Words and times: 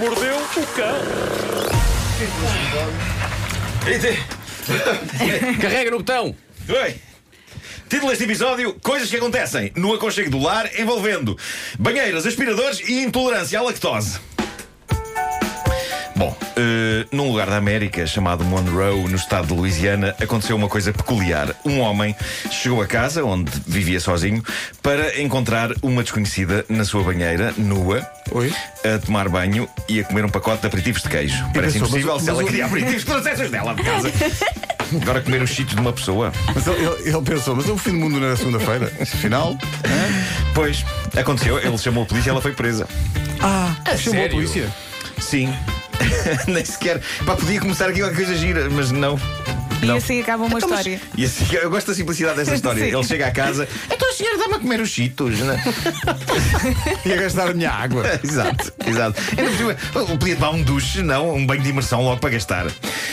mordeu 0.00 0.34
o 0.34 0.66
cão. 0.74 0.96
Carrega 5.60 5.90
no 5.90 5.98
botão. 5.98 6.34
Oi. 6.68 6.94
Título 7.86 8.08
deste 8.08 8.24
episódio: 8.24 8.74
Coisas 8.82 9.10
que 9.10 9.16
acontecem 9.16 9.72
no 9.76 9.92
aconchego 9.92 10.30
do 10.30 10.38
lar 10.38 10.70
envolvendo 10.80 11.36
banheiras, 11.78 12.24
aspiradores 12.24 12.80
e 12.88 13.02
intolerância 13.02 13.58
à 13.58 13.62
lactose. 13.62 14.18
Eh, 16.62 17.06
num 17.10 17.28
lugar 17.30 17.46
da 17.48 17.56
América 17.56 18.06
chamado 18.06 18.44
Monroe, 18.44 19.04
no 19.08 19.16
estado 19.16 19.46
de 19.46 19.54
Louisiana, 19.54 20.14
aconteceu 20.20 20.54
uma 20.54 20.68
coisa 20.68 20.92
peculiar. 20.92 21.54
Um 21.64 21.80
homem 21.80 22.14
chegou 22.50 22.82
a 22.82 22.86
casa, 22.86 23.24
onde 23.24 23.50
vivia 23.66 23.98
sozinho, 23.98 24.42
para 24.82 25.18
encontrar 25.22 25.70
uma 25.82 26.02
desconhecida 26.02 26.62
na 26.68 26.84
sua 26.84 27.02
banheira, 27.02 27.54
nua, 27.56 28.06
Oi? 28.32 28.52
a 28.84 28.98
tomar 28.98 29.26
banho 29.30 29.66
e 29.88 30.00
a 30.00 30.04
comer 30.04 30.22
um 30.26 30.28
pacote 30.28 30.60
de 30.60 30.66
aperitivos 30.66 31.00
de 31.00 31.08
queijo. 31.08 31.42
Parece 31.54 31.78
pensou, 31.78 31.88
impossível 31.88 32.12
mas- 32.14 32.22
se 32.24 32.28
ela 32.28 32.36
mas 32.38 32.46
o- 32.46 32.50
queria 32.50 32.66
aperitivos, 32.66 33.04
trouxesse 33.04 33.48
dela 33.48 33.74
de 33.74 33.82
casa. 33.82 34.12
Agora 35.02 35.20
comer 35.22 35.40
os 35.40 35.50
cheetos 35.50 35.74
de 35.74 35.80
uma 35.80 35.94
pessoa. 35.94 36.30
Mas 36.54 36.66
ele, 36.66 36.84
ele- 36.84 37.08
ele 37.16 37.22
pensou, 37.22 37.56
mas 37.56 37.66
é 37.68 37.72
o 37.72 37.78
fim 37.78 37.92
do 37.92 37.96
mundo 37.98 38.20
na 38.20 38.36
segunda-feira. 38.36 38.92
Afinal. 39.00 39.56
Pois, 40.54 40.84
aconteceu, 41.16 41.58
ele 41.58 41.78
chamou 41.78 42.02
a 42.02 42.06
polícia 42.06 42.28
e 42.28 42.32
ela 42.32 42.42
foi 42.42 42.52
presa. 42.52 42.86
Ah, 43.40 43.74
chamou 43.96 43.96
sério? 44.20 44.26
a 44.26 44.30
polícia. 44.30 44.68
Sim. 45.18 45.54
Nem 46.46 46.64
sequer. 46.64 47.00
Pá, 47.24 47.36
podia 47.36 47.60
começar 47.60 47.88
aqui 47.88 48.00
qualquer 48.00 48.16
coisa 48.16 48.34
gira, 48.34 48.68
mas 48.70 48.90
não. 48.90 49.18
E 49.82 49.86
Não. 49.86 49.96
assim 49.96 50.20
acaba 50.20 50.44
uma 50.44 50.58
Então, 50.58 50.68
mas- 50.68 50.80
história. 50.86 51.00
E 51.16 51.24
assim, 51.24 51.46
eu 51.56 51.70
gosto 51.70 51.88
da 51.88 51.94
simplicidade 51.94 52.36
dessa 52.36 52.54
história. 52.56 52.82
Ele 52.84 53.02
chega 53.04 53.26
à 53.26 53.30
casa, 53.30 53.68
então 53.90 54.08
a 54.08 54.12
senhora 54.12 54.38
dá-me 54.38 54.54
a 54.54 54.58
comer 54.58 54.80
os 54.80 54.88
cheetos, 54.90 55.38
né? 55.40 55.62
Ia 57.06 57.16
gastar 57.22 57.50
a 57.50 57.54
minha 57.54 57.70
água. 57.70 58.04
exato, 58.22 58.72
exato. 58.86 59.20
Cima, 59.56 59.76
eu 59.94 60.06
podia 60.18 60.34
tomar 60.36 60.50
um 60.50 60.62
duche, 60.62 61.02
não, 61.02 61.34
um 61.34 61.46
banho 61.46 61.62
de 61.62 61.70
imersão 61.70 62.02
logo 62.02 62.20
para 62.20 62.30
gastar. 62.30 62.66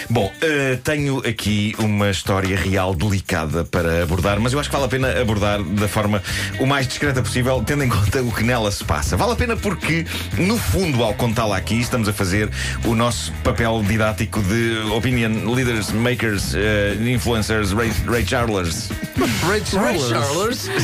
Bom, 0.09 0.31
eh, 0.41 0.78
tenho 0.83 1.19
aqui 1.28 1.75
uma 1.80 2.09
história 2.09 2.56
real 2.58 2.94
delicada 2.95 3.63
para 3.66 4.03
abordar, 4.03 4.39
mas 4.39 4.53
eu 4.53 4.59
acho 4.59 4.69
que 4.69 4.75
vale 4.75 4.86
a 4.86 4.89
pena 4.89 5.22
abordar 5.22 5.61
da 5.61 5.88
forma 5.88 6.22
o 6.59 6.66
mais 6.66 6.88
discreta 6.88 7.22
possível, 7.22 7.61
tendo 7.66 7.84
em 7.84 7.89
conta 7.89 8.22
o 8.22 8.31
que 8.31 8.44
nela 8.44 8.72
se 8.72 8.84
passa. 8.84 9.17
Vale 9.17 9.34
a 9.34 9.36
pena 9.36 9.56
porque, 9.58 10.06
no 10.38 10.58
fundo, 10.58 11.03
ao 11.03 11.13
contá-la 11.13 11.58
aqui, 11.58 11.80
estamos 11.80 12.08
a 12.08 12.13
fazer 12.13 12.50
o 12.86 12.95
nosso 12.95 13.31
papel 13.44 13.84
didático 13.88 14.41
de 14.41 14.78
opinion 14.95 15.53
leaders, 15.53 15.91
makers, 15.91 16.53
eh, 16.58 16.95
influencers, 17.11 17.72
Ray, 17.72 17.91
Ray 18.08 18.25
Charlers. 18.25 18.89
Ray 19.47 19.61
Ray 19.73 20.00
Charles. 20.00 20.69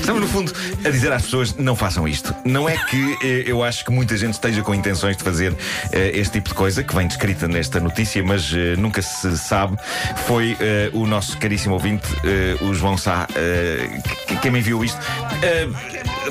Estamos, 0.00 0.22
no 0.22 0.28
fundo, 0.28 0.52
a 0.84 0.90
dizer 0.90 1.12
às 1.12 1.22
pessoas: 1.22 1.56
não 1.56 1.74
façam 1.74 2.06
isto. 2.06 2.32
Não 2.44 2.68
é 2.68 2.76
que 2.76 3.18
eh, 3.24 3.44
eu 3.46 3.62
acho 3.64 3.84
que 3.84 3.90
muita 3.90 4.16
gente 4.16 4.34
esteja 4.34 4.62
com 4.62 4.72
intenções 4.74 5.16
de 5.16 5.24
fazer 5.24 5.52
eh, 5.92 6.12
este 6.14 6.34
tipo 6.34 6.50
de 6.50 6.54
coisa, 6.54 6.82
que 6.84 6.94
vem 6.94 7.08
descrita 7.08 7.48
nesta 7.48 7.80
notícia, 7.80 8.22
mas 8.22 8.52
eh, 8.54 8.76
nunca 8.76 9.02
se 9.02 9.36
sabe. 9.36 9.76
Foi 10.26 10.56
o 10.92 11.06
nosso 11.06 11.36
caríssimo 11.38 11.74
ouvinte, 11.74 12.06
o 12.60 12.72
João 12.74 12.96
Sá, 12.96 13.26
que- 14.28 14.36
quem 14.36 14.50
me 14.50 14.60
enviou 14.60 14.84
isto. 14.84 14.98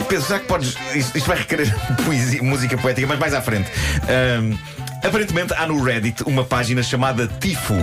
Penso, 0.08 0.28
será 0.28 0.40
que 0.40 0.46
podes. 0.46 0.76
Isto, 0.94 1.18
isto 1.18 1.28
vai 1.28 1.38
requerer 1.38 1.74
poesia, 2.06 2.42
música 2.44 2.78
poética, 2.78 3.08
mas 3.08 3.20
mais 3.20 3.34
à 3.34 3.42
frente. 3.42 3.70
Aparentemente 5.04 5.54
há 5.54 5.68
no 5.68 5.82
Reddit 5.84 6.24
uma 6.24 6.44
página 6.44 6.82
chamada 6.82 7.28
Tifu. 7.40 7.76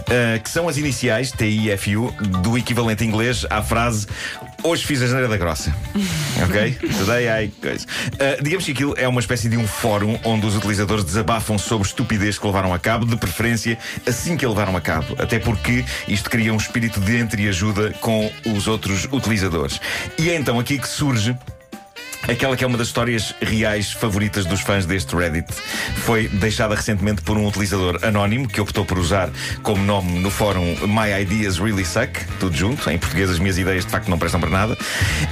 Uh, 0.00 0.42
que 0.42 0.50
são 0.50 0.68
as 0.68 0.76
iniciais, 0.76 1.30
T-I-F-U, 1.32 2.12
do 2.42 2.56
equivalente 2.56 3.04
inglês 3.04 3.46
à 3.50 3.62
frase 3.62 4.06
Hoje 4.62 4.84
fiz 4.84 5.00
a 5.02 5.06
geneira 5.06 5.28
da 5.28 5.36
grossa. 5.36 5.74
Ok? 6.44 6.78
Today 6.98 7.26
I. 7.26 7.46
Uh, 7.46 8.42
digamos 8.42 8.64
que 8.64 8.70
aquilo 8.70 8.94
é 8.96 9.08
uma 9.08 9.20
espécie 9.20 9.48
de 9.48 9.56
um 9.56 9.66
fórum 9.66 10.16
onde 10.22 10.46
os 10.46 10.56
utilizadores 10.56 11.02
desabafam 11.02 11.58
sobre 11.58 11.86
estupidez 11.88 12.38
que 12.38 12.46
levaram 12.46 12.72
a 12.72 12.78
cabo, 12.78 13.04
de 13.04 13.16
preferência 13.16 13.76
assim 14.06 14.36
que 14.36 14.44
a 14.44 14.48
levaram 14.48 14.76
a 14.76 14.80
cabo. 14.80 15.16
Até 15.18 15.40
porque 15.40 15.84
isto 16.06 16.30
cria 16.30 16.54
um 16.54 16.56
espírito 16.56 17.00
de 17.00 17.18
entreajuda 17.18 17.92
com 18.00 18.30
os 18.46 18.68
outros 18.68 19.08
utilizadores. 19.10 19.80
E 20.16 20.30
é 20.30 20.36
então 20.36 20.60
aqui 20.60 20.78
que 20.78 20.86
surge. 20.86 21.36
Aquela 22.26 22.56
que 22.56 22.64
é 22.64 22.66
uma 22.66 22.76
das 22.76 22.88
histórias 22.88 23.34
reais 23.40 23.92
favoritas 23.92 24.44
dos 24.44 24.60
fãs 24.60 24.84
deste 24.84 25.14
Reddit 25.16 25.46
foi 26.04 26.28
deixada 26.28 26.74
recentemente 26.74 27.22
por 27.22 27.38
um 27.38 27.46
utilizador 27.46 27.98
anónimo 28.02 28.46
que 28.46 28.60
optou 28.60 28.84
por 28.84 28.98
usar 28.98 29.30
como 29.62 29.82
nome 29.82 30.18
no 30.20 30.30
fórum 30.30 30.76
My 30.86 31.22
Ideas 31.22 31.58
Really 31.58 31.86
Suck, 31.86 32.20
tudo 32.38 32.54
junto, 32.54 32.90
em 32.90 32.98
português 32.98 33.30
as 33.30 33.38
minhas 33.38 33.56
ideias 33.56 33.84
de 33.86 33.90
facto 33.90 34.08
não 34.08 34.18
prestam 34.18 34.40
para 34.40 34.50
nada. 34.50 34.76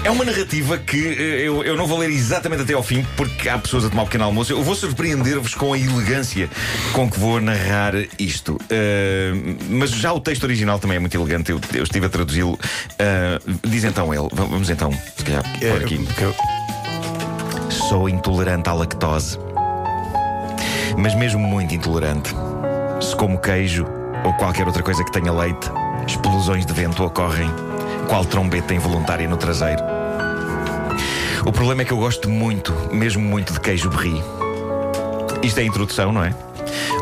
É 0.04 0.10
uma 0.10 0.24
narrativa 0.24 0.78
que 0.78 1.06
eh, 1.06 1.42
eu, 1.46 1.62
eu 1.64 1.76
não 1.76 1.86
vou 1.86 1.98
ler 1.98 2.08
exatamente 2.10 2.62
até 2.62 2.72
ao 2.72 2.82
fim 2.82 3.04
porque 3.16 3.48
há 3.48 3.58
pessoas 3.58 3.84
a 3.84 3.90
tomar 3.90 4.02
um 4.02 4.06
pequeno 4.06 4.24
almoço. 4.24 4.52
Eu 4.52 4.62
vou 4.62 4.74
surpreender-vos 4.74 5.54
com 5.54 5.74
a 5.74 5.78
elegância 5.78 6.48
com 6.92 7.10
que 7.10 7.18
vou 7.20 7.40
narrar 7.42 7.92
isto. 8.18 8.58
Eh, 8.70 9.32
mas 9.68 9.90
já 9.90 10.12
o 10.14 10.20
texto 10.20 10.44
original 10.44 10.78
também 10.78 10.96
é 10.96 11.00
muito 11.00 11.14
elegante, 11.14 11.50
eu, 11.50 11.60
eu 11.74 11.82
estive 11.82 12.06
a 12.06 12.08
traduzi-lo. 12.08 12.58
Eh, 12.98 13.38
diz 13.64 13.84
então 13.84 14.14
ele, 14.14 14.28
Va- 14.32 14.44
vamos 14.44 14.70
então, 14.70 14.90
se 15.16 15.24
calhar, 15.24 15.42
por 15.42 15.82
aqui. 15.84 15.98
que 15.98 16.22
eu- 16.22 16.34
Sou 17.88 18.08
intolerante 18.08 18.68
à 18.68 18.72
lactose. 18.72 19.38
Mas 20.98 21.14
mesmo 21.14 21.38
muito 21.38 21.72
intolerante. 21.72 22.34
Se 23.00 23.14
como 23.14 23.38
queijo 23.38 23.86
ou 24.24 24.32
qualquer 24.34 24.66
outra 24.66 24.82
coisa 24.82 25.04
que 25.04 25.12
tenha 25.12 25.32
leite, 25.32 25.70
explosões 26.04 26.66
de 26.66 26.72
vento 26.72 27.04
ocorrem, 27.04 27.48
qual 28.08 28.24
trombeta 28.24 28.74
involuntária 28.74 29.28
no 29.28 29.36
traseiro. 29.36 29.84
O 31.46 31.52
problema 31.52 31.82
é 31.82 31.84
que 31.84 31.92
eu 31.92 31.98
gosto 31.98 32.28
muito, 32.28 32.72
mesmo 32.90 33.22
muito, 33.22 33.52
de 33.52 33.60
queijo 33.60 33.88
brie. 33.88 34.20
Isto 35.44 35.60
é 35.60 35.64
introdução, 35.64 36.10
não 36.10 36.24
é? 36.24 36.34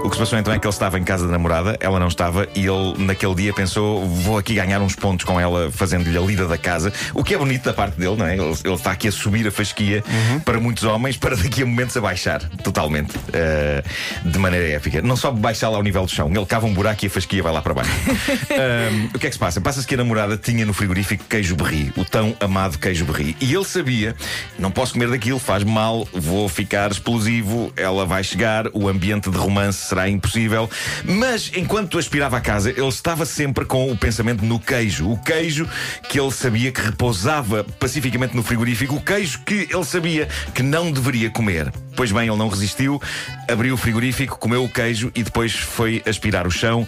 O 0.05 0.09
que 0.11 0.17
se 0.17 0.21
passou 0.21 0.39
então 0.39 0.53
é 0.53 0.59
que 0.59 0.67
ele 0.67 0.73
estava 0.73 0.99
em 0.99 1.05
casa 1.05 1.27
da 1.27 1.33
namorada, 1.33 1.77
ela 1.81 1.99
não 1.99 2.09
estava, 2.09 2.47
e 2.55 2.67
ele 2.67 2.95
naquele 2.99 3.35
dia 3.35 3.53
pensou: 3.53 4.07
vou 4.07 4.39
aqui 4.39 4.55
ganhar 4.55 4.81
uns 4.81 4.95
pontos 4.95 5.25
com 5.25 5.41
ela, 5.41 5.71
fazendo-lhe 5.71 6.17
a 6.17 6.21
lida 6.21 6.47
da 6.47 6.59
casa. 6.59 6.93
O 7.15 7.25
que 7.25 7.35
é 7.35 7.39
bonito 7.39 7.65
da 7.65 7.73
parte 7.73 7.99
dele, 7.99 8.17
não 8.17 8.27
é? 8.27 8.35
Ele, 8.35 8.55
ele 8.65 8.75
está 8.75 8.93
aqui 8.93 9.09
a 9.09 9.13
subir 9.13 9.47
a 9.47 9.51
fasquia 9.51 10.05
para 10.45 10.61
muitos 10.61 10.85
homens, 10.85 11.17
para 11.17 11.37
daqui 11.37 11.63
a 11.63 11.67
momentos 11.67 11.97
a 11.97 12.01
baixar, 12.01 12.41
totalmente, 12.63 13.15
eh, 13.33 13.83
de 14.25 14.39
maneira 14.39 14.69
épica. 14.69 15.01
Não 15.01 15.17
só 15.17 15.31
baixá-la 15.31 15.77
ao 15.77 15.83
nível 15.83 16.05
do 16.05 16.11
chão, 16.11 16.31
ele 16.35 16.47
cava 16.47 16.67
um 16.67 16.75
buraco 16.75 17.05
e 17.05 17.09
a 17.09 17.11
fasquia 17.11 17.43
vai 17.43 17.53
lá 17.53 17.63
para 17.63 17.75
baixo. 17.75 17.91
Ahm, 18.53 19.09
o 19.15 19.19
que 19.19 19.27
é 19.27 19.31
que 19.31 19.35
se 19.35 19.39
passa? 19.39 19.61
Passa-se 19.61 19.87
que 19.87 19.95
a 19.95 19.99
namorada 19.99 20.37
tinha 20.37 20.67
no 20.67 20.73
frigorífico 20.73 21.25
queijo 21.25 21.57
berri, 21.57 21.93
o 21.97 22.05
tão 22.05 22.37
amado 22.41 22.79
queijo 22.79 23.05
berri. 23.05 23.37
E 23.41 23.55
ele 23.55 23.65
sabia: 23.65 24.15
não 24.59 24.71
posso 24.71 24.93
comer 24.93 25.09
daquilo, 25.09 25.39
faz 25.39 25.65
mal, 25.65 26.07
vou 26.13 26.49
ficar 26.49 26.91
explosivo, 26.91 27.73
ela 27.77 28.05
vai 28.05 28.23
chegar, 28.23 28.67
o 28.73 28.89
ambiente 28.89 29.31
de 29.31 29.37
romance 29.37 29.64
será 29.73 30.09
impossível. 30.09 30.69
Mas 31.05 31.51
enquanto 31.55 31.99
aspirava 31.99 32.37
a 32.37 32.41
casa, 32.41 32.71
ele 32.71 32.89
estava 32.89 33.25
sempre 33.25 33.65
com 33.65 33.91
o 33.91 33.97
pensamento 33.97 34.45
no 34.45 34.59
queijo. 34.59 35.11
O 35.11 35.19
queijo 35.19 35.69
que 36.09 36.19
ele 36.19 36.31
sabia 36.31 36.73
que 36.73 36.81
repousava 36.81 37.65
pacificamente 37.79 38.37
no 38.37 38.43
frigorífico, 38.43 38.97
o 38.97 39.01
queijo 39.01 39.41
que 39.45 39.69
ele 39.71 39.85
sabia 39.85 40.29
que 40.55 40.63
não 40.63 40.91
deveria 40.91 41.31
comer. 41.31 41.73
Pois 41.97 42.11
bem, 42.11 42.29
ele 42.29 42.37
não 42.37 42.49
resistiu, 42.49 43.01
abriu 43.49 43.75
o 43.75 43.77
frigorífico, 43.77 44.39
comeu 44.39 44.65
o 44.65 44.69
queijo 44.69 45.13
e 45.15 45.23
depois 45.23 45.53
foi 45.53 46.03
aspirar 46.07 46.47
o 46.47 46.51
chão, 46.51 46.87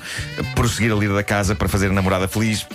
prosseguir 0.55 0.93
a 0.93 0.97
lida 0.97 1.15
da 1.15 1.23
casa 1.23 1.55
para 1.55 1.69
fazer 1.69 1.91
a 1.91 1.93
namorada 1.93 2.27
feliz. 2.27 2.67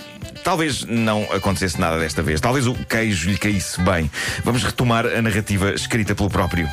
Talvez 0.42 0.84
não 0.84 1.22
acontecesse 1.24 1.80
nada 1.80 1.98
desta 1.98 2.22
vez. 2.22 2.40
Talvez 2.40 2.66
o 2.66 2.74
queijo 2.74 3.30
lhe 3.30 3.38
caísse 3.38 3.80
bem. 3.80 4.10
Vamos 4.44 4.64
retomar 4.64 5.06
a 5.06 5.22
narrativa 5.22 5.72
escrita 5.72 6.14
pelo 6.14 6.30
próprio. 6.30 6.68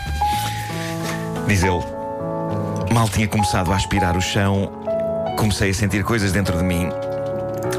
Diz 1.48 1.64
ele: 1.64 1.99
Mal 2.94 3.08
tinha 3.10 3.28
começado 3.28 3.72
a 3.72 3.76
aspirar 3.76 4.18
o 4.18 4.22
chão, 4.22 4.72
comecei 5.38 5.70
a 5.70 5.74
sentir 5.74 6.04
coisas 6.04 6.32
dentro 6.32 6.58
de 6.58 6.64
mim. 6.64 6.90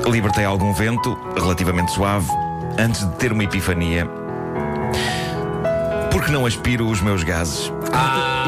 Libertei 0.06 0.44
algum 0.44 0.72
vento, 0.72 1.18
relativamente 1.36 1.90
suave, 1.92 2.28
antes 2.78 3.04
de 3.06 3.14
ter 3.16 3.32
uma 3.32 3.44
epifania. 3.44 4.08
Porque 6.10 6.30
não 6.30 6.46
aspiro 6.46 6.88
os 6.88 7.00
meus 7.00 7.22
gases? 7.22 7.72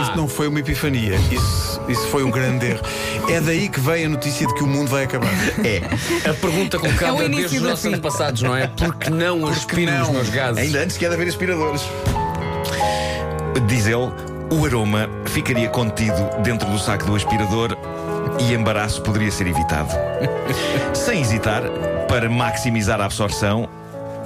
Isso 0.02 0.16
não 0.16 0.28
foi 0.28 0.48
uma 0.48 0.60
epifania. 0.60 1.14
Isso, 1.30 1.80
isso 1.88 2.06
foi 2.08 2.22
um 2.24 2.30
grande 2.30 2.66
erro. 2.66 2.80
É 3.28 3.40
daí 3.40 3.68
que 3.68 3.80
vem 3.80 4.06
a 4.06 4.08
notícia 4.08 4.46
de 4.46 4.54
que 4.54 4.62
o 4.62 4.66
mundo 4.66 4.88
vai 4.88 5.04
acabar. 5.04 5.28
É. 5.64 6.28
A 6.28 6.34
pergunta 6.34 6.78
colocada 6.78 7.06
É 7.06 7.12
o 7.12 7.22
início 7.22 7.36
desde 7.40 7.56
os 7.56 7.62
do 7.62 7.68
nossos 7.68 7.84
fim. 7.84 7.92
antepassados, 7.92 8.42
não 8.42 8.56
é? 8.56 8.66
Porque 8.68 9.10
não 9.10 9.46
aspiro 9.46 9.92
os 10.02 10.08
meus 10.08 10.28
gases? 10.30 10.62
Ainda 10.62 10.80
antes 10.80 10.96
que 10.96 11.04
é 11.04 11.08
de 11.08 11.14
haver 11.14 11.28
aspiradores. 11.28 11.82
Diz 13.68 13.86
ele, 13.86 14.10
o 14.52 14.66
aroma 14.66 15.08
ficaria 15.26 15.68
contido 15.70 16.28
dentro 16.42 16.68
do 16.70 16.78
saco 16.78 17.06
do 17.06 17.16
aspirador 17.16 17.74
e 18.38 18.52
embaraço 18.52 19.00
poderia 19.00 19.30
ser 19.30 19.46
evitado. 19.46 19.90
Sem 20.92 21.22
hesitar, 21.22 21.62
para 22.06 22.28
maximizar 22.28 23.00
a 23.00 23.06
absorção, 23.06 23.66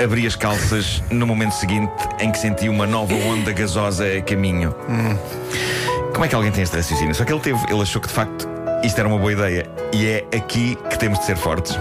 abri 0.02 0.26
as 0.26 0.34
calças 0.34 1.00
no 1.10 1.26
momento 1.26 1.52
seguinte 1.52 1.92
em 2.18 2.32
que 2.32 2.38
senti 2.38 2.68
uma 2.68 2.86
nova 2.86 3.14
onda 3.14 3.52
gasosa 3.52 4.04
a 4.04 4.20
caminho. 4.20 4.74
Como 6.12 6.24
é 6.24 6.28
que 6.28 6.34
alguém 6.34 6.50
tem 6.50 6.64
este 6.64 6.76
raciocínio? 6.76 7.14
Só 7.14 7.24
que 7.24 7.32
ele 7.32 7.40
teve, 7.40 7.60
ele 7.70 7.80
achou 7.80 8.02
que 8.02 8.08
de 8.08 8.14
facto 8.14 8.48
isto 8.82 8.98
era 8.98 9.06
uma 9.06 9.18
boa 9.18 9.32
ideia. 9.32 9.70
E 9.92 10.06
é 10.06 10.24
aqui 10.36 10.76
que 10.90 10.98
temos 10.98 11.20
de 11.20 11.24
ser 11.26 11.36
fortes. 11.36 11.78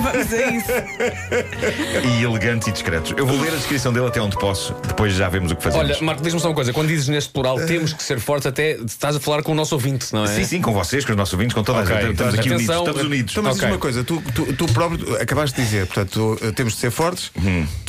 Vamos 0.00 0.32
a 0.32 0.46
isso. 0.50 0.72
e 2.18 2.22
elegantes 2.24 2.68
e 2.68 2.72
discretos. 2.72 3.14
Eu 3.16 3.26
vou 3.26 3.40
ler 3.40 3.52
a 3.52 3.56
descrição 3.56 3.92
dele 3.92 4.06
até 4.06 4.20
onde 4.20 4.36
posso, 4.36 4.74
depois 4.86 5.12
já 5.14 5.28
vemos 5.28 5.52
o 5.52 5.56
que 5.56 5.62
fazemos. 5.62 5.90
Olha, 5.90 5.98
Marco, 6.02 6.22
diz-me 6.22 6.40
só 6.40 6.48
uma 6.48 6.54
coisa. 6.54 6.72
Quando 6.72 6.88
dizes 6.88 7.08
neste 7.08 7.30
plural 7.30 7.56
temos 7.66 7.92
que 7.92 8.02
ser 8.02 8.18
fortes, 8.20 8.46
até 8.46 8.72
estás 8.72 9.16
a 9.16 9.20
falar 9.20 9.42
com 9.42 9.52
o 9.52 9.54
nosso 9.54 9.74
ouvinte, 9.74 10.12
não 10.12 10.24
é? 10.24 10.28
Sim, 10.28 10.44
sim, 10.44 10.60
com 10.62 10.72
vocês, 10.72 11.04
com 11.04 11.12
os 11.12 11.16
nossos 11.16 11.34
ouvintes, 11.34 11.54
com 11.54 11.62
toda 11.62 11.80
Ok, 11.80 11.94
a 11.94 12.00
gente. 12.00 12.10
Estamos 12.12 12.34
aqui 12.38 12.48
atenção. 12.52 12.84
unidos. 12.84 12.88
Estamos 12.88 13.02
unidos. 13.04 13.32
Então, 13.32 13.42
mas 13.42 13.54
diz 13.54 13.62
Ok. 13.62 13.72
uma 13.74 13.78
coisa, 13.80 14.04
tu, 14.04 14.22
tu, 14.34 14.52
tu 14.54 14.66
próprio 14.72 15.20
acabaste 15.20 15.56
de 15.56 15.62
dizer, 15.66 15.86
portanto, 15.86 16.10
tu, 16.38 16.46
eh, 16.46 16.52
temos 16.52 16.74
de 16.74 16.78
ser 16.80 16.90
fortes, 16.90 17.30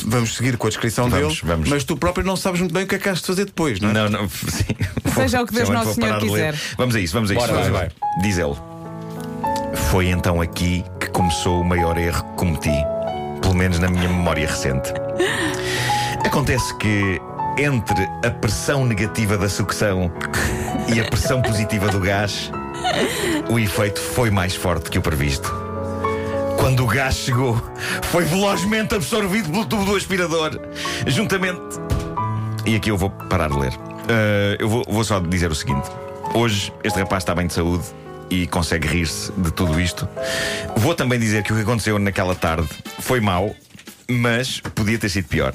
vamos 0.04 0.34
seguir 0.36 0.56
com 0.56 0.66
a 0.66 0.70
descrição. 0.70 1.08
Vamos, 1.08 1.34
dele, 1.40 1.40
vamos. 1.44 1.68
mas 1.68 1.84
tu 1.84 1.96
próprio 1.96 2.24
não 2.26 2.36
sabes 2.36 2.60
muito 2.60 2.72
bem 2.72 2.84
o 2.84 2.86
que 2.86 2.94
é 2.94 2.98
que 2.98 3.08
has 3.08 3.20
de 3.20 3.26
fazer 3.26 3.44
depois, 3.46 3.80
não 3.80 3.90
é? 3.90 3.92
Não, 3.92 4.08
não, 4.08 4.28
sim. 4.28 4.64
Seja 5.14 5.42
o 5.42 5.46
que 5.46 5.52
Deus 5.54 5.68
Vou- 5.68 5.76
Nosso 5.76 5.94
Senhor 5.94 6.18
quiser. 6.20 6.54
Vamos 6.76 6.94
a 6.96 7.00
isso, 7.00 7.12
vamos 7.14 7.30
a 7.30 7.34
isso. 7.34 7.46
Bora, 7.46 7.70
vai, 7.70 7.70
lá. 7.70 7.88
Diz 8.22 8.38
ele: 8.38 8.54
Foi 9.90 10.08
então 10.08 10.40
aqui 10.40 10.84
começou 11.14 11.62
o 11.62 11.64
maior 11.64 11.96
erro 11.96 12.22
que 12.24 12.34
cometi, 12.36 12.84
pelo 13.40 13.54
menos 13.54 13.78
na 13.78 13.88
minha 13.88 14.08
memória 14.08 14.46
recente. 14.46 14.92
Acontece 16.26 16.76
que 16.76 17.18
entre 17.56 18.02
a 18.26 18.30
pressão 18.30 18.84
negativa 18.84 19.38
da 19.38 19.48
sucção 19.48 20.12
e 20.92 21.00
a 21.00 21.04
pressão 21.04 21.40
positiva 21.40 21.88
do 21.88 22.00
gás, 22.00 22.50
o 23.48 23.58
efeito 23.58 24.00
foi 24.00 24.30
mais 24.30 24.54
forte 24.54 24.90
que 24.90 24.98
o 24.98 25.02
previsto. 25.02 25.50
Quando 26.58 26.84
o 26.84 26.86
gás 26.86 27.14
chegou, 27.14 27.62
foi 28.10 28.24
velozmente 28.24 28.94
absorvido 28.94 29.50
pelo 29.50 29.64
tubo 29.64 29.84
do 29.84 29.96
aspirador, 29.96 30.60
juntamente 31.06 31.78
e 32.66 32.76
aqui 32.76 32.90
eu 32.90 32.96
vou 32.96 33.10
parar 33.10 33.50
de 33.50 33.58
ler. 33.58 33.72
Uh, 33.74 34.56
eu 34.58 34.68
vou, 34.68 34.84
vou 34.88 35.04
só 35.04 35.20
dizer 35.20 35.50
o 35.50 35.54
seguinte: 35.54 35.88
hoje 36.34 36.72
este 36.82 36.98
rapaz 36.98 37.22
está 37.22 37.34
bem 37.34 37.46
de 37.46 37.52
saúde 37.52 37.84
e 38.30 38.46
consegue 38.46 38.88
rir-se 38.88 39.32
de 39.32 39.50
tudo 39.52 39.80
isto. 39.80 40.08
Vou 40.76 40.94
também 40.94 41.18
dizer 41.18 41.42
que 41.42 41.52
o 41.52 41.56
que 41.56 41.62
aconteceu 41.62 41.98
naquela 41.98 42.34
tarde 42.34 42.68
foi 43.00 43.20
mau, 43.20 43.54
mas 44.08 44.60
podia 44.60 44.98
ter 44.98 45.08
sido 45.08 45.28
pior. 45.28 45.54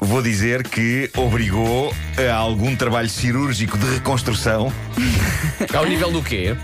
Vou 0.00 0.22
dizer 0.22 0.62
que 0.62 1.10
obrigou 1.16 1.94
a 2.16 2.34
algum 2.34 2.76
trabalho 2.76 3.08
cirúrgico 3.08 3.76
de 3.76 3.94
reconstrução. 3.94 4.72
Ao 5.76 5.84
nível 5.86 6.10
do 6.10 6.22
quê? 6.22 6.56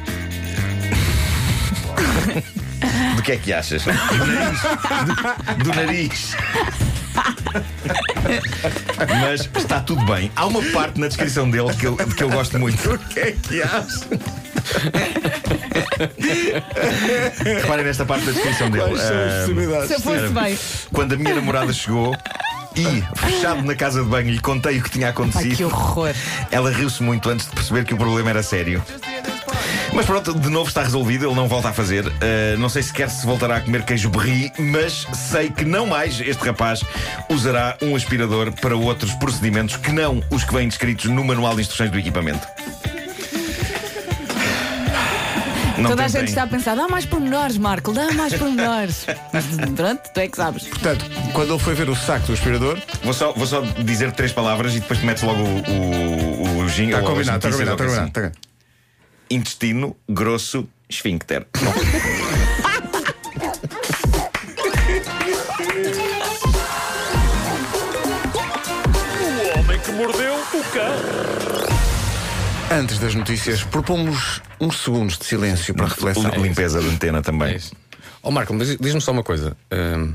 Do 3.17 3.23
que 3.23 3.33
é 3.33 3.37
que 3.37 3.53
achas? 3.53 3.83
Do 3.85 3.93
nariz. 4.27 4.61
Do, 5.59 5.65
do 5.65 5.75
nariz. 5.75 6.37
Mas 9.21 9.49
está 9.57 9.81
tudo 9.81 10.05
bem. 10.05 10.31
Há 10.37 10.47
uma 10.47 10.63
parte 10.73 11.01
na 11.01 11.09
descrição 11.09 11.49
dele 11.51 11.73
que 11.75 11.87
eu, 11.87 11.97
que 11.97 12.23
eu 12.23 12.31
gosto 12.31 12.59
muito. 12.59 12.95
O 12.95 12.99
que 12.99 13.21
é 13.21 13.33
que 13.33 13.63
achas? 13.63 14.07
Reparem 17.44 17.84
nesta 17.84 18.05
parte 18.05 18.26
da 18.26 18.32
descrição 18.32 18.70
dele. 18.70 18.84
Quais 18.84 19.00
são 19.00 19.16
as 19.16 19.32
possibilidades? 19.40 19.88
Se 19.88 19.94
eu 19.94 20.00
fosse 20.00 20.28
bem. 20.28 20.58
quando 20.93 21.12
a 21.14 21.16
minha 21.16 21.34
namorada 21.34 21.72
chegou 21.72 22.16
e, 22.76 23.05
fechado 23.16 23.62
na 23.62 23.75
casa 23.75 24.02
de 24.02 24.08
banho, 24.08 24.31
lhe 24.31 24.40
contei 24.40 24.78
o 24.78 24.82
que 24.82 24.90
tinha 24.90 25.08
Ai, 25.08 25.12
que 25.12 25.22
acontecido. 25.22 25.66
horror. 25.66 26.12
Ela 26.50 26.70
riu-se 26.70 27.02
muito 27.02 27.28
antes 27.31 27.46
de 27.46 27.52
perceber 27.52 27.84
que 27.84 27.94
o 27.94 27.96
problema 27.96 28.31
era 28.31 28.43
sério. 28.43 28.82
Mas 29.93 30.06
pronto, 30.06 30.34
de 30.34 30.49
novo 30.49 30.66
está 30.69 30.82
resolvido, 30.82 31.25
ele 31.25 31.37
não 31.37 31.46
volta 31.46 31.69
a 31.69 31.72
fazer. 31.72 32.05
Uh, 32.05 32.58
não 32.58 32.69
sei 32.69 32.82
sequer 32.82 33.08
se 33.08 33.25
voltará 33.25 33.58
a 33.58 33.61
comer 33.61 33.84
queijo 33.84 34.11
berri, 34.11 34.50
mas 34.58 35.06
sei 35.14 35.50
que 35.50 35.64
não 35.64 35.87
mais 35.87 36.20
este 36.20 36.44
rapaz 36.44 36.82
usará 37.28 37.76
um 37.81 37.94
aspirador 37.94 38.50
para 38.61 38.76
outros 38.76 39.12
procedimentos 39.14 39.76
que 39.76 39.93
não 39.93 40.20
os 40.31 40.43
que 40.43 40.52
vêm 40.52 40.66
descritos 40.66 41.05
no 41.05 41.22
manual 41.22 41.55
de 41.55 41.61
instruções 41.61 41.93
do 41.93 41.99
equipamento. 41.99 42.44
Não 45.85 45.91
Toda 45.91 46.05
a 46.07 46.09
gente 46.09 46.29
está 46.29 46.45
a 46.45 46.47
pensar, 46.47 46.75
dá 46.75 46.89
mais 46.89 47.05
pormenores, 47.05 47.59
Marco, 47.59 47.93
dá 47.93 48.11
mais 48.13 48.33
pormenores. 48.33 49.05
Mas 49.31 49.45
pronto, 49.77 50.01
tu 50.15 50.19
é 50.19 50.29
que 50.29 50.37
sabes. 50.37 50.67
Portanto, 50.67 51.05
quando 51.35 51.51
ele 51.53 51.59
foi 51.63 51.75
ver 51.75 51.91
o 51.91 51.95
saco 51.95 52.27
do 52.27 52.33
aspirador, 52.33 52.79
Vou 53.03 53.13
só, 53.13 53.33
vou 53.33 53.47
só 53.47 53.61
dizer 53.61 54.11
três 54.13 54.33
palavras 54.33 54.75
e 54.75 54.81
depois 54.81 55.03
metes 55.03 55.23
logo 55.23 55.43
o, 55.43 55.47
o, 55.47 56.59
o 56.61 56.67
jingle. 56.69 56.99
está 56.99 57.03
combinado, 57.03 57.37
está 57.37 57.51
combinado, 57.51 57.83
está 57.85 57.85
combinado. 57.85 58.19
assim. 58.19 58.33
Intestino 59.31 59.95
grosso 60.09 60.67
esfíncter. 60.89 61.47
O 69.21 69.59
homem 69.59 69.79
que 69.81 69.93
mordeu 69.93 70.35
o 70.35 70.65
cão. 70.73 71.13
Antes 72.75 72.99
das 72.99 73.15
notícias, 73.15 73.62
propomos 73.62 74.43
uns 74.61 74.76
segundos 74.82 75.17
de 75.17 75.25
silêncio 75.25 75.73
para 75.75 75.87
reflexão. 75.87 76.31
Limpeza 76.43 76.81
de 76.81 76.88
antena 76.88 77.23
também. 77.23 77.55
É. 77.55 77.61
Ó 78.23 78.31
Marco, 78.31 78.53
mas 78.53 78.76
diz-me 78.79 79.00
só 79.00 79.12
uma 79.12 79.23
coisa. 79.23 79.56
hum, 79.73 80.12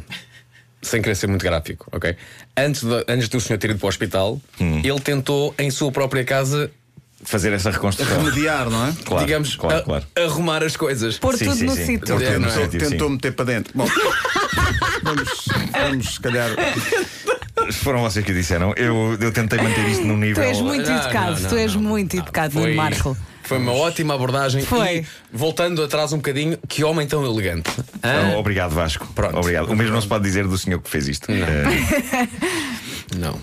sem 0.81 1.01
querer 1.01 1.15
ser 1.15 1.27
muito 1.27 1.44
gráfico, 1.44 1.88
ok? 1.91 2.15
Antes, 2.57 2.83
de, 2.83 3.06
antes 3.07 3.27
do 3.29 3.39
senhor 3.39 3.59
ter 3.59 3.69
ido 3.69 3.79
para 3.79 3.85
o 3.85 3.89
hospital, 3.89 4.41
Hum. 4.59 4.81
ele 4.83 5.00
tentou, 5.00 5.53
em 5.57 5.69
sua 5.71 5.91
própria 5.91 6.23
casa, 6.23 6.71
Fazer 7.21 7.51
essa 7.51 7.69
reconstrução. 7.69 8.17
Remediar, 8.23 8.69
não 8.69 8.88
é? 8.88 8.94
Claro, 9.03 9.25
digamos, 9.25 9.53
claro, 9.57 9.79
a- 9.79 9.81
claro. 9.81 10.06
arrumar 10.15 10.63
as 10.63 10.77
coisas. 10.77 11.17
Pôr 11.17 11.35
Sim, 11.38 11.45
tudo 11.47 11.57
sim, 11.57 11.65
no 11.65 11.75
sim. 11.75 11.85
sítio. 11.85 12.17
É, 12.17 12.27
é? 12.27 12.67
tentou, 12.67 12.89
Tentou 12.89 13.09
meter 13.09 13.33
para 13.33 13.44
dentro. 13.44 13.73
Bom, 13.75 13.85
vamos, 15.03 15.29
vamos, 15.73 16.13
se 16.13 16.19
calhar. 16.21 16.50
Foram 17.71 18.01
vocês 18.01 18.24
que 18.25 18.33
disseram. 18.33 18.74
Eu, 18.75 19.18
eu 19.19 19.31
tentei 19.31 19.60
manter 19.62 19.88
isto 19.89 20.04
num 20.06 20.16
Tu 20.16 20.19
nível. 20.19 20.44
és 20.44 20.62
muito 20.62 20.89
Não, 20.89 20.98
educado, 20.98 21.33
não, 21.36 21.42
não, 21.42 21.50
tu 21.50 21.56
és 21.57 21.75
não. 21.75 21.81
muito 21.81 22.18
educado, 22.18 22.54
Foi, 22.54 22.74
Marco. 22.75 23.18
foi 23.44 23.57
uma 23.57 23.74
ótima 23.74 24.13
abordagem. 24.16 24.63
Foi. 24.63 24.98
E, 25.00 25.06
voltando 25.31 25.83
atrás 25.83 26.12
um 26.13 26.18
bocadinho, 26.18 26.57
que 26.68 26.83
homem 26.83 27.07
tão 27.07 27.25
elegante. 27.25 27.69
Oh, 28.36 28.39
Obrigado, 28.39 28.71
Vasco. 28.74 29.07
Pronto. 29.13 29.38
Obrigado. 29.38 29.69
O 29.71 29.75
mesmo 29.75 29.94
não 29.94 30.01
se 30.01 30.07
pode 30.07 30.24
dizer 30.24 30.48
do 30.48 30.57
senhor 30.57 30.80
que 30.81 30.89
fez 30.89 31.07
isto. 31.07 31.31
Eh, 31.31 32.27
Não. 33.18 33.39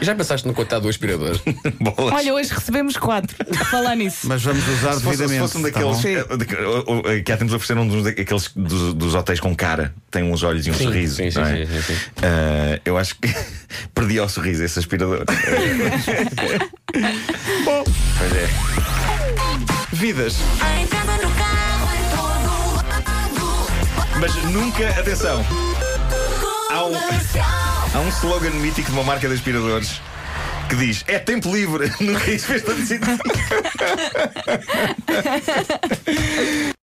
Já 0.00 0.14
pensaste 0.14 0.46
no 0.46 0.54
coitado 0.54 0.82
do 0.82 0.88
aspirador? 0.88 1.38
bolas. 1.80 2.14
Olha, 2.14 2.34
hoje 2.34 2.52
recebemos 2.52 2.96
quatro. 2.96 3.36
A 3.60 3.64
falar 3.64 3.94
nisso. 3.96 4.26
Mas 4.28 4.42
vamos 4.42 4.66
usar 4.66 4.94
se 4.94 5.00
fosse, 5.00 5.00
se 5.00 5.04
devidamente. 5.22 5.40
fosse 5.40 5.58
um 5.58 5.62
tá 5.62 5.68
daqueles. 5.70 6.04
eh, 6.04 6.24
eh, 7.16 7.20
que 7.20 7.32
há 7.32 7.36
tempos 7.36 7.54
ofereceram 7.54 7.82
um 7.82 7.88
dos, 7.88 8.04
daqueles 8.04 8.50
dos, 8.54 8.94
dos 8.94 9.14
hotéis 9.14 9.40
com 9.40 9.54
cara, 9.54 9.94
tem 10.10 10.22
uns 10.24 10.42
olhos 10.42 10.66
e 10.66 10.70
um 10.70 10.74
Sim, 10.74 10.84
sorriso. 10.84 11.16
sim, 11.16 11.30
sim, 11.30 11.38
não 11.38 11.46
é? 11.46 11.66
sim, 11.66 11.72
sim, 11.72 11.82
sim. 11.94 11.94
Eh, 12.22 12.80
eu 12.84 12.96
acho 12.98 13.14
que 13.16 13.32
perdi 13.94 14.18
ao 14.18 14.28
sorriso 14.28 14.62
esse 14.64 14.78
aspirador. 14.78 15.24
Bom, 17.64 17.84
Pois 18.18 18.32
é. 18.32 18.48
vidas. 19.92 20.36
Em 20.80 20.86
casa, 20.86 21.12
no 21.12 21.30
carro, 21.34 21.88
em 21.94 22.04
todo 22.16 22.76
lado. 22.76 24.20
Mas 24.20 24.34
nunca, 24.52 24.88
atenção, 24.90 25.44
Há 26.70 26.84
um- 26.84 26.92
Comercial. 26.94 27.71
Há 27.94 28.00
um 28.00 28.08
slogan 28.08 28.50
mítico 28.50 28.90
de 28.90 28.92
uma 28.92 29.04
marca 29.04 29.28
de 29.28 29.34
aspiradores 29.34 30.00
que 30.68 30.76
diz: 30.76 31.04
É 31.06 31.18
tempo 31.18 31.54
livre. 31.54 31.92
Nunca 32.00 32.30
isso 32.30 32.46
fez 32.46 32.62
tanto 32.62 32.84
sentido. 32.86 33.22